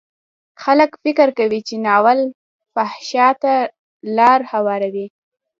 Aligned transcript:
خلک 0.63 0.91
فکر 1.03 1.27
کوي 1.39 1.59
چې 1.67 1.75
ناول 1.85 2.19
فحشا 2.73 3.29
ته 3.41 3.53
لار 4.17 4.39
هواروي. 4.51 5.07